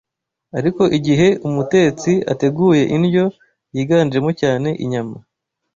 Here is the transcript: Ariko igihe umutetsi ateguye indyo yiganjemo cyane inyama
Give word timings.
Ariko 0.57 0.83
igihe 0.97 1.27
umutetsi 1.47 2.11
ateguye 2.31 2.83
indyo 2.95 3.25
yiganjemo 3.75 4.29
cyane 4.41 4.69
inyama 4.83 5.17